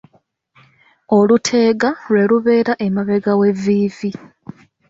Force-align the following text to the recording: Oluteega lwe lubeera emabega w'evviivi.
Oluteega 1.17 1.89
lwe 2.11 2.23
lubeera 2.29 2.73
emabega 2.87 3.31
w'evviivi. 3.39 4.11